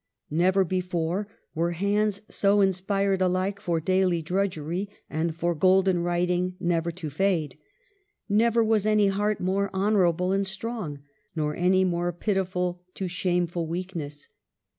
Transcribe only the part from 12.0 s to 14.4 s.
pitiful to shameful weakness.